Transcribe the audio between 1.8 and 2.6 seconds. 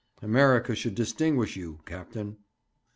captain.'